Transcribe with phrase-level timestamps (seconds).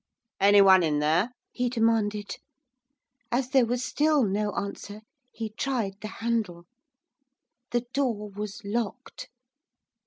[0.39, 2.37] 'Anyone in there?' he demanded.
[3.31, 6.65] As there was still no answer, he tried the handle.
[7.69, 9.29] The door was locked.